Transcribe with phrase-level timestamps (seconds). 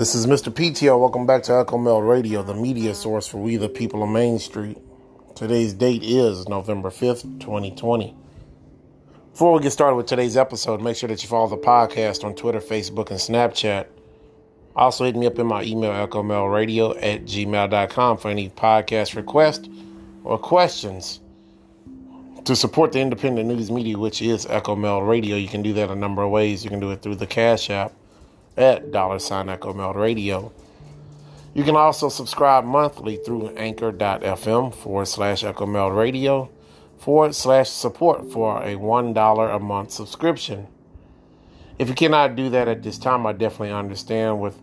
[0.00, 0.50] This is Mr.
[0.50, 0.98] PTO.
[0.98, 4.38] Welcome back to Echo Mel Radio, the media source for we the people of Main
[4.38, 4.78] Street.
[5.34, 8.16] Today's date is November 5th, 2020.
[9.32, 12.34] Before we get started with today's episode, make sure that you follow the podcast on
[12.34, 13.88] Twitter, Facebook, and Snapchat.
[14.74, 19.68] Also, hit me up in my email, echomailradio at gmail.com for any podcast requests
[20.24, 21.20] or questions.
[22.46, 25.90] To support the independent news media, which is Echo Mel Radio, you can do that
[25.90, 26.64] a number of ways.
[26.64, 27.92] You can do it through the Cash App
[28.56, 30.52] at dollar sign Echo Mel Radio.
[31.54, 36.50] You can also subscribe monthly through anchor.fm forward slash Echo Mel Radio
[36.98, 40.68] forward slash support for a $1 a month subscription.
[41.78, 44.60] If you cannot do that at this time, I definitely understand with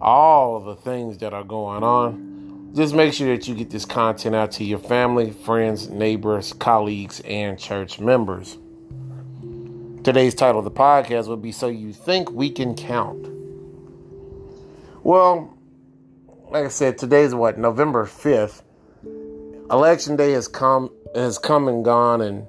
[0.00, 2.72] all of the things that are going on.
[2.74, 7.20] Just make sure that you get this content out to your family, friends, neighbors, colleagues,
[7.20, 8.58] and church members.
[10.02, 13.28] Today's title of the podcast would be So You Think We Can Count.
[15.02, 15.58] Well,
[16.48, 18.62] like I said, today's what, November 5th.
[19.70, 22.46] Election day has come has come and gone and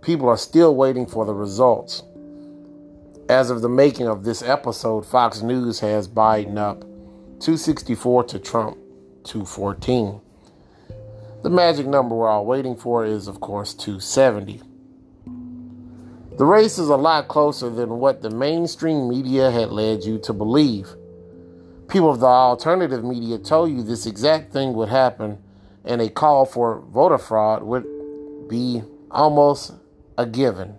[0.00, 2.04] people are still waiting for the results.
[3.28, 6.82] As of the making of this episode, Fox News has Biden up
[7.40, 8.78] 264 to Trump
[9.24, 10.20] 214.
[11.42, 14.62] The magic number we're all waiting for is, of course, 270.
[16.36, 20.34] The race is a lot closer than what the mainstream media had led you to
[20.34, 20.94] believe.
[21.88, 25.38] People of the alternative media told you this exact thing would happen,
[25.82, 27.86] and a call for voter fraud would
[28.50, 29.72] be almost
[30.18, 30.74] a given.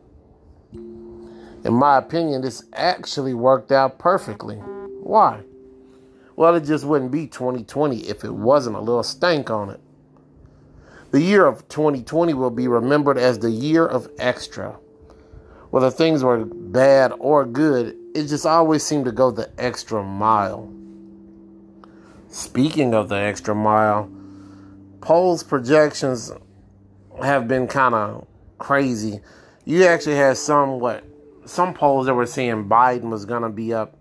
[0.73, 4.58] In my opinion, this actually worked out perfectly.
[4.58, 5.41] Why?
[6.35, 9.80] Well, it just wouldn't be 2020 if it wasn't a little stank on it.
[11.09, 14.78] The year of 2020 will be remembered as the year of extra
[15.69, 20.72] whether things were bad or good, it just always seemed to go the extra mile.
[22.29, 24.09] Speaking of the extra mile,
[25.01, 26.31] polls projections
[27.22, 28.27] have been kind of
[28.57, 29.22] crazy.
[29.66, 31.03] You actually had some what
[31.45, 33.97] some polls that were saying Biden was going to be up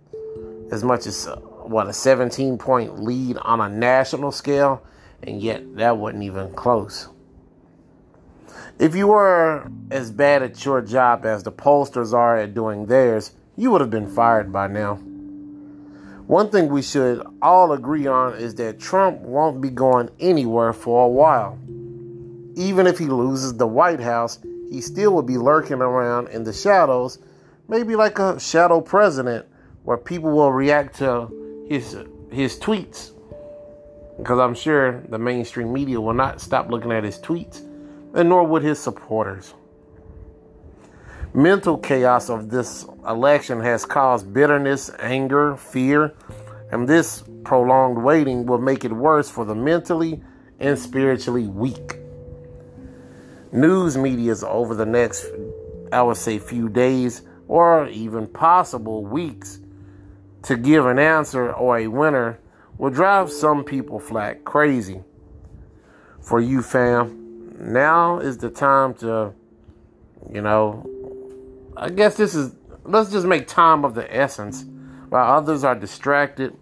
[0.71, 1.29] as much as
[1.63, 4.83] what a 17 point lead on a national scale,
[5.23, 7.09] and yet that wasn't even close.
[8.79, 13.33] If you were as bad at your job as the pollsters are at doing theirs,
[13.57, 14.97] you would have been fired by now.
[16.27, 21.07] One thing we should all agree on is that Trump won't be going anywhere for
[21.07, 21.59] a while.
[22.55, 26.53] Even if he loses the White House, he still will be lurking around in the
[26.53, 27.19] shadows,
[27.69, 29.47] maybe like a shadow president,
[29.85, 31.97] where people will react to his
[32.31, 33.13] his tweets.
[34.19, 37.66] Because I'm sure the mainstream media will not stop looking at his tweets
[38.17, 39.55] and nor would his supporters.
[41.35, 46.15] Mental chaos of this election has caused bitterness, anger, fear,
[46.73, 50.23] and this prolonged waiting will make it worse for the mentally
[50.59, 51.99] and spiritually weak.
[53.53, 55.27] News medias over the next,
[55.93, 59.61] I would say, few days or even possible weeks
[60.45, 62.41] to give an answer or a winner
[62.79, 65.03] will drive some people flat crazy.
[66.23, 67.26] For you, fam,
[67.59, 69.33] now is the time to,
[70.33, 70.89] you know,
[71.77, 74.65] I guess this is, let's just make time of the essence
[75.09, 76.57] while others are distracted.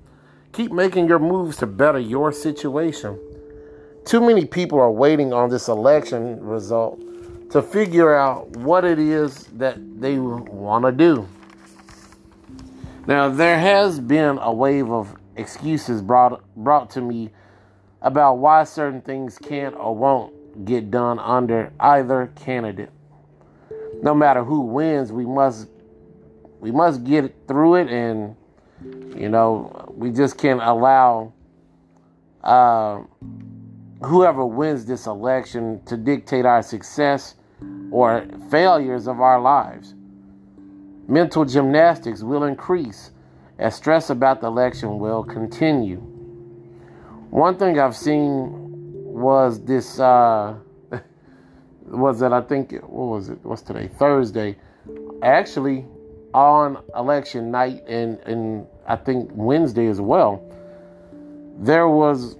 [0.53, 3.19] Keep making your moves to better your situation.
[4.05, 7.01] Too many people are waiting on this election result
[7.51, 11.29] to figure out what it is that they want to do.
[13.07, 17.31] Now, there has been a wave of excuses brought brought to me
[18.03, 20.33] about why certain things can't or won't
[20.65, 22.91] get done under either candidate.
[24.03, 25.69] No matter who wins, we must
[26.61, 28.37] we must get through it, and
[29.17, 31.33] you know we just can't allow
[32.43, 33.01] uh,
[34.03, 37.35] whoever wins this election to dictate our success
[37.91, 39.95] or failures of our lives.
[41.09, 43.11] Mental gymnastics will increase
[43.59, 45.99] as stress about the election will continue.
[47.31, 48.64] One thing I've seen
[49.15, 50.57] was this uh
[51.87, 53.39] was that I think what was it?
[53.45, 53.89] What's today?
[53.89, 54.57] Thursday.
[55.23, 55.87] Actually,
[56.35, 60.43] on election night and and I think Wednesday as well,
[61.59, 62.37] there was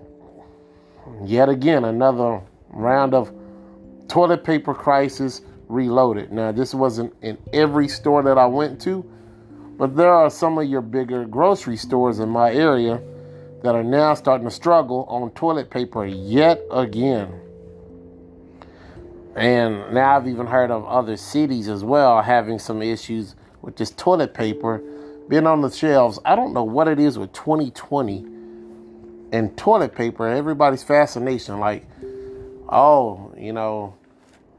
[1.25, 3.33] yet again another round of
[4.09, 6.33] toilet paper crisis reloaded.
[6.33, 9.03] Now, this wasn't in every store that I went to,
[9.79, 13.01] but there are some of your bigger grocery stores in my area
[13.65, 17.33] that are now starting to struggle on toilet paper yet again.
[19.35, 23.91] And now I've even heard of other cities as well having some issues with this
[23.93, 24.83] toilet paper
[25.29, 26.19] being on the shelves.
[26.27, 28.27] I don't know what it is with 2020
[29.33, 30.29] and toilet paper.
[30.29, 31.87] Everybody's fascination, like,
[32.69, 33.95] oh, you know,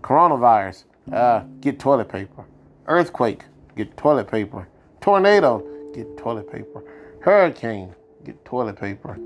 [0.02, 2.44] coronavirus, uh, get toilet paper.
[2.88, 3.44] Earthquake,
[3.78, 4.68] get toilet paper.
[5.00, 5.63] Tornado,
[5.94, 6.84] get toilet paper.
[7.19, 7.94] Hurricane,
[8.25, 9.18] get toilet paper.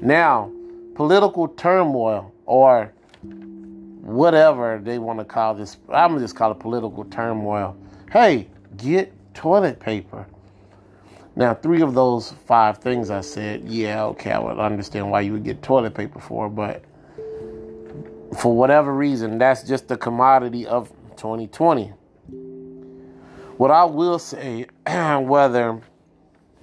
[0.00, 0.52] Now,
[0.94, 2.92] political turmoil or
[4.02, 7.76] whatever they want to call this, I'm gonna just call it political turmoil.
[8.12, 10.26] Hey, get toilet paper.
[11.34, 15.32] Now, three of those five things I said, yeah, okay, I would understand why you
[15.32, 16.84] would get toilet paper for, but
[18.36, 21.92] for whatever reason, that's just the commodity of 2020.
[23.56, 25.80] What I will say, whether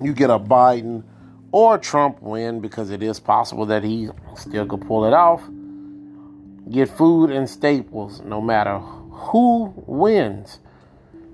[0.01, 1.03] you get a Biden
[1.51, 5.41] or Trump win, because it is possible that he still could pull it off,
[6.71, 10.59] get food and staples no matter who wins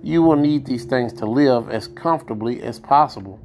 [0.06, 3.40] you will need these things to live as comfortably as possible.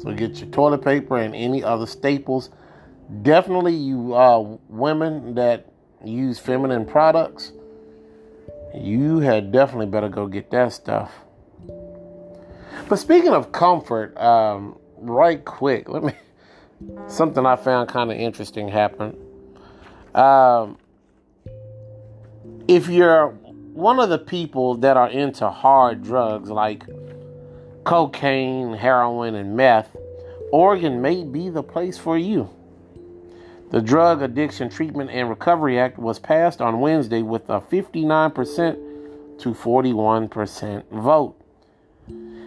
[0.00, 2.50] So get your toilet paper and any other staples.
[3.22, 4.38] Definitely, you uh,
[4.68, 5.72] women that
[6.04, 7.50] use feminine products,
[8.72, 11.10] you had definitely better go get that stuff.
[12.88, 16.12] But speaking of comfort, um, right quick, let me
[17.06, 19.16] something I found kind of interesting happened.
[20.14, 20.78] Um,
[22.68, 26.84] if you're one of the people that are into hard drugs like
[27.84, 29.96] cocaine, heroin, and meth,
[30.52, 32.48] Oregon may be the place for you.
[33.70, 39.48] The Drug Addiction Treatment and Recovery Act was passed on Wednesday with a 59% to
[39.52, 41.43] 41% vote.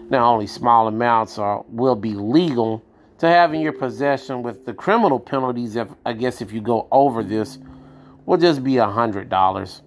[0.10, 2.84] Now, only small amounts are, will be legal
[3.20, 6.88] to have in your possession, with the criminal penalties, if, I guess, if you go
[6.92, 7.58] over this,
[8.26, 9.82] will just be $100.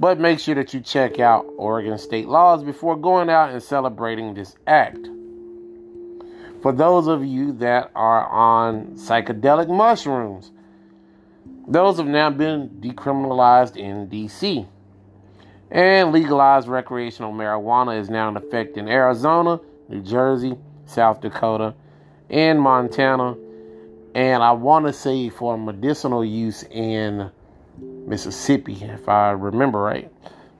[0.00, 4.34] But make sure that you check out Oregon state laws before going out and celebrating
[4.34, 5.08] this act.
[6.60, 10.50] For those of you that are on psychedelic mushrooms,
[11.68, 14.66] those have now been decriminalized in DC.
[15.72, 19.58] And legalized recreational marijuana is now in effect in Arizona,
[19.88, 20.54] New Jersey,
[20.84, 21.74] South Dakota,
[22.28, 23.34] and Montana.
[24.14, 27.30] And I want to say for medicinal use in
[27.78, 30.12] Mississippi, if I remember right.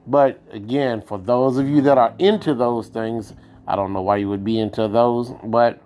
[0.07, 3.33] But again, for those of you that are into those things,
[3.67, 5.79] I don't know why you would be into those, but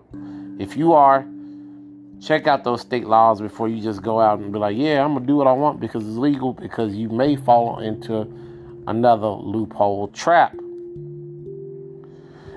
[0.58, 1.26] if you are,
[2.22, 5.12] check out those state laws before you just go out and be like, yeah, I'm
[5.12, 8.47] going to do what I want because it's legal, because you may fall into
[8.88, 10.56] another loophole trap.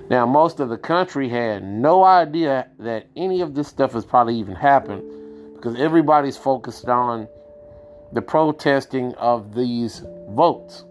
[0.09, 4.37] Now, most of the country had no idea that any of this stuff has probably
[4.37, 5.03] even happened
[5.55, 7.29] because everybody's focused on
[8.13, 10.85] the protesting of these votes.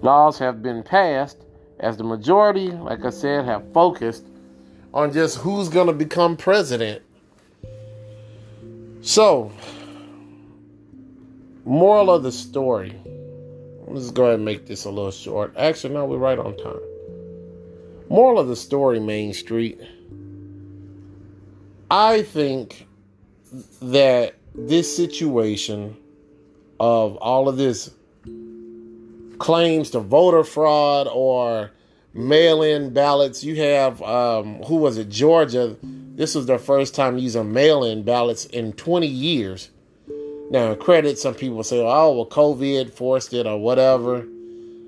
[0.00, 1.44] Laws have been passed
[1.80, 4.24] as the majority, like I said, have focused
[4.94, 7.02] on just who's going to become president.
[9.02, 9.52] So,
[11.64, 12.96] moral of the story.
[13.86, 15.54] Let's go ahead and make this a little short.
[15.56, 16.80] Actually, no, we're right on time.
[18.08, 19.80] Moral of the story, Main Street.
[21.90, 22.86] I think
[23.80, 25.96] that this situation
[26.80, 27.90] of all of this
[29.38, 31.70] claims to voter fraud or
[32.14, 33.44] mail-in ballots.
[33.44, 35.08] You have um, who was it?
[35.08, 35.76] Georgia.
[35.82, 39.70] This was their first time using mail-in ballots in 20 years.
[40.52, 44.26] Now, credit some people say, "Oh, well, COVID forced it or whatever."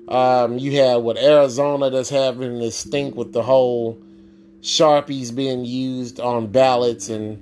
[0.07, 3.97] Um, you have what Arizona that's having this stink with the whole
[4.61, 7.41] sharpies being used on ballots and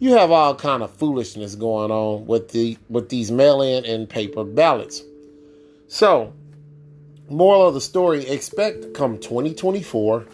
[0.00, 4.42] you have all kind of foolishness going on with the with these mail-in and paper
[4.42, 5.04] ballots.
[5.86, 6.32] So,
[7.30, 10.26] moral of the story: expect come 2024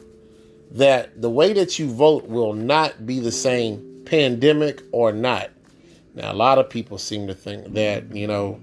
[0.70, 5.50] that the way that you vote will not be the same, pandemic or not.
[6.14, 8.60] Now, a lot of people seem to think that you know,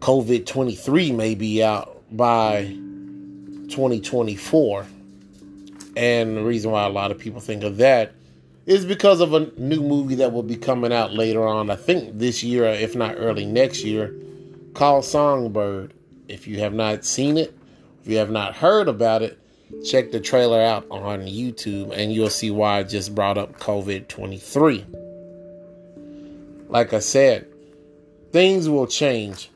[0.00, 2.64] COVID 23 may be out by
[3.68, 4.86] 2024,
[5.96, 8.12] and the reason why a lot of people think of that
[8.66, 12.18] is because of a new movie that will be coming out later on, I think
[12.18, 14.14] this year, if not early next year,
[14.74, 15.92] called Songbird.
[16.28, 17.56] If you have not seen it,
[18.02, 19.38] if you have not heard about it,
[19.84, 24.08] check the trailer out on YouTube and you'll see why I just brought up COVID
[24.08, 24.86] 23.
[26.70, 27.48] Like I said,
[28.30, 29.50] things will change.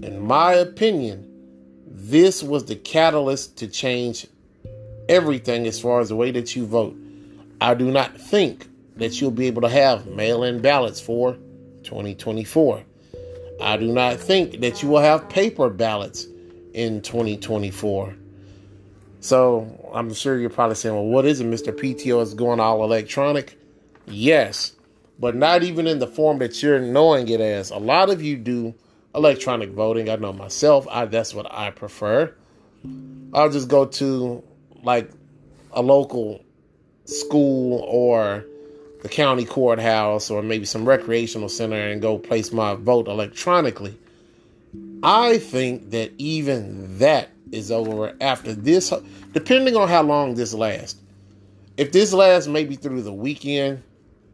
[0.00, 1.30] In my opinion,
[1.86, 4.26] this was the catalyst to change
[5.06, 6.96] everything as far as the way that you vote.
[7.60, 8.66] I do not think
[8.96, 11.34] that you'll be able to have mail in ballots for
[11.82, 12.82] 2024.
[13.60, 16.26] I do not think that you will have paper ballots
[16.72, 18.16] in 2024.
[19.20, 21.78] So I'm sure you're probably saying, well, what is it, Mr.
[21.78, 23.58] PTO is going all electronic?
[24.06, 24.73] Yes,
[25.18, 27.70] but not even in the form that you're knowing it as.
[27.70, 28.74] A lot of you do
[29.14, 30.08] electronic voting.
[30.08, 32.34] I know myself, I that's what I prefer.
[33.32, 34.42] I'll just go to
[34.82, 35.10] like
[35.72, 36.44] a local
[37.04, 38.44] school or
[39.02, 43.96] the county courthouse or maybe some recreational center and go place my vote electronically.
[45.02, 48.92] I think that even that is over after this,
[49.32, 51.00] depending on how long this lasts.
[51.76, 53.82] If this lasts maybe through the weekend,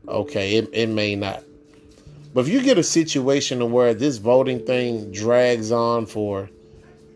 [0.09, 1.43] okay, it, it may not.
[2.33, 6.49] But if you get a situation where this voting thing drags on for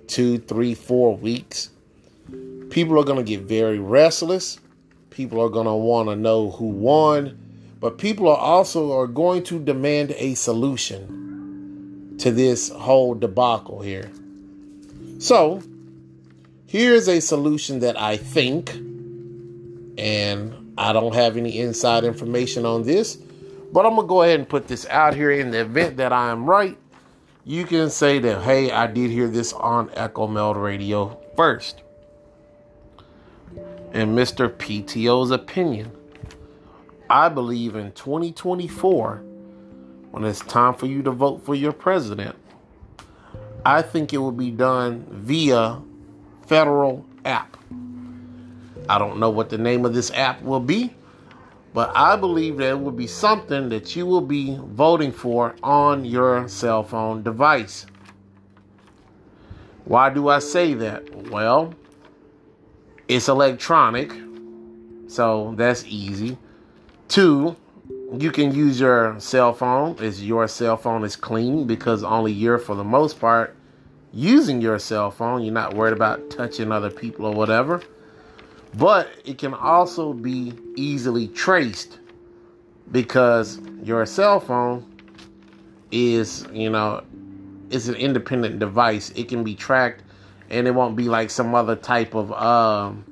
[0.09, 1.71] two, three, four weeks,
[2.71, 4.59] people are going to get very restless.
[5.11, 7.39] People are going to want to know who won,
[7.81, 14.11] but people are also are going to demand a solution to this whole debacle here.
[15.21, 15.63] So,
[16.67, 18.75] here's a solution that I think
[19.97, 23.17] and I don't have any inside information on this,
[23.73, 26.13] but I'm going to go ahead and put this out here in the event that
[26.13, 26.77] I am right.
[27.45, 31.83] You can say that, hey, I did hear this on Echo Meld Radio first.
[33.93, 34.49] In Mr.
[34.49, 35.93] PTO's opinion,
[37.09, 39.23] I believe in 2024,
[40.11, 42.35] when it's time for you to vote for your president,
[43.65, 45.81] I think it will be done via
[46.47, 47.57] federal app.
[48.89, 50.95] I don't know what the name of this app will be,
[51.73, 56.05] but I believe that it will be something that you will be voting for on
[56.05, 57.87] your cell phone device.
[59.85, 61.31] Why do I say that?
[61.31, 61.75] Well,
[63.09, 64.13] it's electronic,
[65.09, 66.39] so that's easy.
[67.09, 67.57] Two,
[68.19, 72.59] you can use your cell phone as your cell phone is clean because only you're,
[72.59, 73.57] for the most part,
[74.13, 75.43] using your cell phone.
[75.43, 77.83] You're not worried about touching other people or whatever
[78.77, 81.99] but it can also be easily traced
[82.91, 84.85] because your cell phone
[85.91, 87.03] is, you know,
[87.71, 89.11] it's an independent device.
[89.11, 90.03] It can be tracked
[90.51, 93.05] and it won't be like some other type of um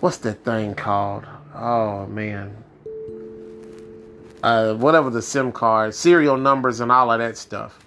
[0.00, 1.26] what's that thing called?
[1.54, 2.56] Oh man.
[4.42, 7.78] Uh, whatever the SIM card, serial numbers, and all of that stuff.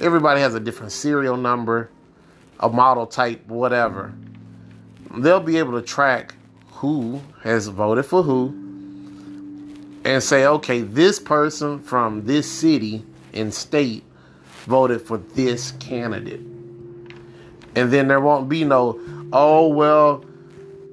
[0.00, 1.90] Everybody has a different serial number,
[2.60, 4.14] a model type, whatever
[5.16, 6.34] they'll be able to track
[6.72, 8.48] who has voted for who
[10.04, 14.02] and say, okay, this person from this city and state
[14.64, 16.40] voted for this candidate.
[17.76, 18.98] And then there won't be no,
[19.32, 20.24] oh, well,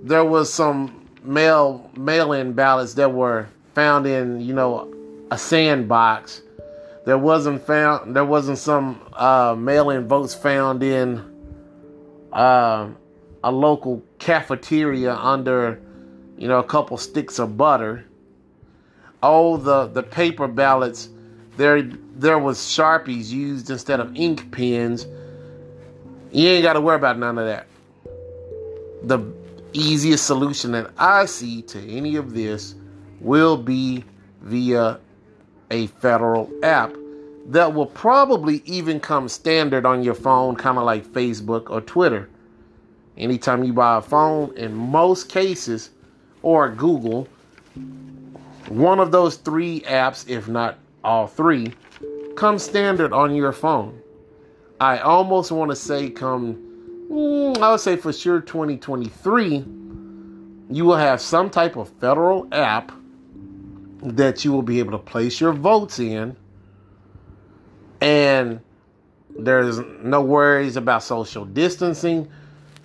[0.03, 4.93] there was some mail mail in ballots that were found in, you know,
[5.31, 6.41] a sandbox.
[7.05, 11.23] There wasn't found there wasn't some uh, mail in votes found in
[12.31, 12.89] uh,
[13.47, 15.79] a local cafeteria under,
[16.37, 18.03] you know, a couple sticks of butter.
[19.23, 21.07] Oh, the the paper ballots,
[21.55, 21.81] there
[22.17, 25.07] there was sharpies used instead of ink pens.
[26.33, 27.67] You ain't got to worry about none of that.
[29.03, 29.19] The
[29.71, 32.75] easiest solution that I see to any of this
[33.21, 34.03] will be
[34.41, 34.99] via
[35.71, 36.93] a federal app
[37.45, 42.29] that will probably even come standard on your phone, kind of like Facebook or Twitter.
[43.17, 45.89] Anytime you buy a phone, in most cases,
[46.43, 47.27] or Google,
[48.69, 51.73] one of those three apps, if not all three,
[52.35, 53.99] come standard on your phone.
[54.79, 56.55] I almost want to say come,
[57.09, 59.65] mm, I would say for sure 2023,
[60.69, 62.91] you will have some type of federal app
[64.03, 66.35] that you will be able to place your votes in.
[68.01, 68.59] And
[69.37, 72.29] there's no worries about social distancing.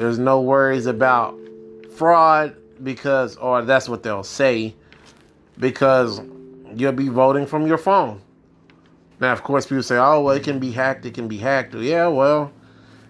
[0.03, 1.39] There's no worries about
[1.95, 4.75] fraud because, or that's what they'll say,
[5.61, 6.21] because
[6.75, 8.21] you'll be voting from your phone.
[9.21, 11.77] Now, of course, people say, oh, well, it can be hacked, it can be hacked.
[11.77, 12.51] Yeah, well,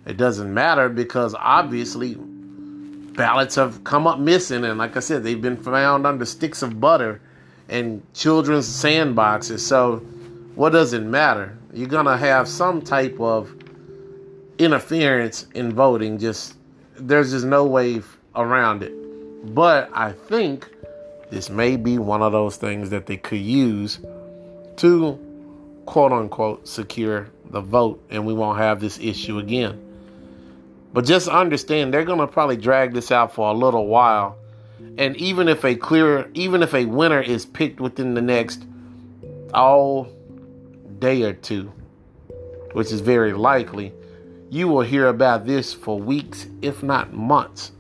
[0.05, 4.63] it doesn't matter because obviously ballots have come up missing.
[4.63, 7.23] And like I said, they've been found under sticks of butter
[7.71, 9.61] and children's sandboxes.
[9.61, 10.01] So,
[10.57, 11.57] what does it matter?
[11.73, 13.51] You're going to have some type of
[14.59, 16.57] interference in voting just
[16.97, 18.03] there's just no way
[18.35, 18.93] around it.
[19.55, 20.69] But I think
[21.31, 23.99] this may be one of those things that they could use
[24.77, 25.19] to
[25.87, 29.81] quote unquote secure the vote and we won't have this issue again.
[30.93, 34.37] But just understand they're going to probably drag this out for a little while.
[34.99, 38.65] And even if a clear even if a winner is picked within the next
[39.55, 40.09] all
[40.99, 41.73] day or two,
[42.73, 43.93] which is very likely,
[44.53, 47.73] you will hear about this for weeks, if not months.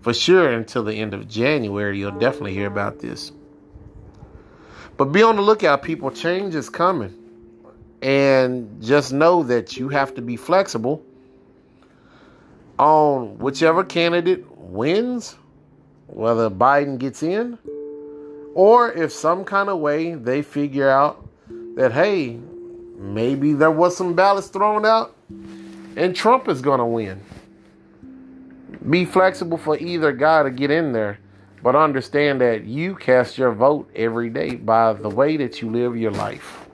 [0.00, 3.30] For sure, until the end of January, you'll definitely hear about this.
[4.96, 6.10] But be on the lookout, people.
[6.10, 7.14] Change is coming.
[8.00, 11.04] And just know that you have to be flexible
[12.78, 15.36] on whichever candidate wins,
[16.06, 17.58] whether Biden gets in,
[18.54, 21.28] or if some kind of way they figure out
[21.76, 22.40] that, hey,
[22.96, 25.14] maybe there was some ballots thrown out
[25.96, 27.20] and Trump is going to win.
[28.88, 31.18] Be flexible for either guy to get in there,
[31.62, 35.96] but understand that you cast your vote every day by the way that you live
[35.96, 36.66] your life.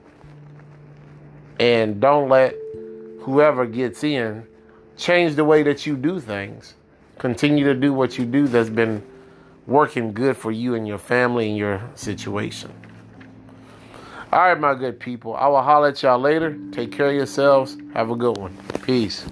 [1.59, 2.55] And don't let
[3.21, 4.47] whoever gets in
[4.97, 6.75] change the way that you do things.
[7.17, 9.03] Continue to do what you do that's been
[9.67, 12.71] working good for you and your family and your situation.
[14.31, 15.35] All right, my good people.
[15.35, 16.55] I will holler at y'all later.
[16.71, 17.77] Take care of yourselves.
[17.95, 18.55] Have a good one.
[18.83, 19.25] Peace.